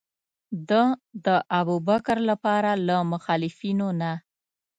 [0.69, 0.83] ده
[1.25, 1.27] د
[1.59, 4.11] ابوبکر لپاره له مخالفینو نه.